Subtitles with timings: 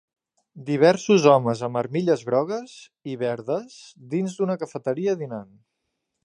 [0.69, 2.73] Diversos homes amb armilles grogues
[3.13, 3.77] i verdes
[4.15, 5.55] dins d'una cafeteria dinant.